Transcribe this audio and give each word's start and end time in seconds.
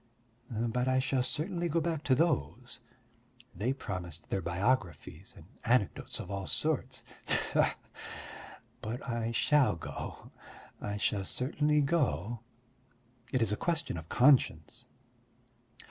But 0.49 0.87
I 0.87 0.97
shall 0.97 1.21
certainly 1.21 1.69
go 1.69 1.79
back 1.79 2.03
to 2.05 2.15
those. 2.15 2.79
They 3.55 3.71
promised 3.71 4.31
their 4.31 4.41
biographies 4.41 5.35
and 5.37 5.45
anecdotes 5.63 6.19
of 6.19 6.31
all 6.31 6.47
sorts. 6.47 7.03
Tfoo! 7.27 7.71
But 8.81 9.07
I 9.07 9.31
shall 9.31 9.75
go, 9.75 10.31
I 10.81 10.97
shall 10.97 11.23
certainly 11.23 11.81
go; 11.81 12.39
it 13.31 13.43
is 13.43 13.51
a 13.51 13.55
question 13.55 13.95
of 13.95 14.09
conscience! 14.09 14.85